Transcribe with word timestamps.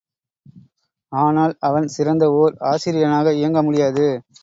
ஆனால், 1.11 1.53
அவன் 1.61 1.87
சிறந்த 1.89 2.25
ஓர் 2.39 2.53
ஆசிரியனாக 2.71 3.35
இயங்க 3.35 3.61
முடியாது! 3.63 4.07